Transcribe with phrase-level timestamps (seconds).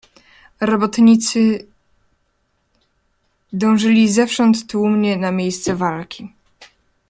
[0.61, 1.67] "Robotnicy
[3.53, 6.33] dążyli zewsząd tłumnie na miejsce walki."